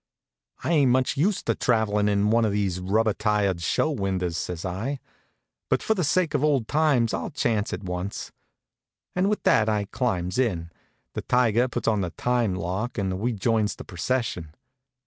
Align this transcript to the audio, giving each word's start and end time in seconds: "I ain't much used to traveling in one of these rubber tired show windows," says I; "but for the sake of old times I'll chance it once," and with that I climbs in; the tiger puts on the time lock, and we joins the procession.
"I 0.63 0.71
ain't 0.71 0.89
much 0.89 1.15
used 1.15 1.45
to 1.45 1.53
traveling 1.53 2.07
in 2.09 2.31
one 2.31 2.43
of 2.43 2.51
these 2.51 2.79
rubber 2.79 3.13
tired 3.13 3.61
show 3.61 3.91
windows," 3.91 4.35
says 4.35 4.65
I; 4.65 4.99
"but 5.69 5.83
for 5.83 5.93
the 5.93 6.03
sake 6.03 6.33
of 6.33 6.43
old 6.43 6.67
times 6.67 7.13
I'll 7.13 7.29
chance 7.29 7.71
it 7.71 7.83
once," 7.83 8.31
and 9.15 9.29
with 9.29 9.43
that 9.43 9.69
I 9.69 9.85
climbs 9.85 10.39
in; 10.39 10.71
the 11.13 11.21
tiger 11.21 11.67
puts 11.67 11.87
on 11.87 12.01
the 12.01 12.09
time 12.09 12.55
lock, 12.55 12.97
and 12.97 13.19
we 13.19 13.31
joins 13.33 13.75
the 13.75 13.83
procession. 13.83 14.55